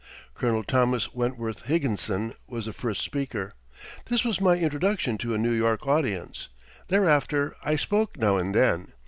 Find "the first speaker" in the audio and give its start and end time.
2.65-3.51